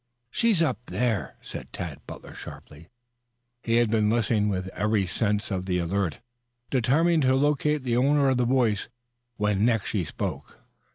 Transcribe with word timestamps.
"She's 0.31 0.63
up 0.63 0.79
there!" 0.87 1.35
said 1.43 1.71
Tad 1.71 1.99
Butler 2.07 2.33
sharply. 2.33 2.89
He 3.61 3.75
had 3.75 3.91
been 3.91 4.09
listening 4.09 4.49
with 4.49 4.67
every 4.69 5.05
sense 5.05 5.51
on 5.51 5.65
the 5.65 5.77
alert, 5.77 6.21
determined 6.71 7.21
to 7.21 7.35
locate 7.35 7.83
the 7.83 7.97
owner 7.97 8.27
of 8.29 8.37
the 8.37 8.45
voice 8.45 8.89
when 9.37 9.63
next 9.63 9.89
she 9.91 10.03
spoke. 10.03 10.57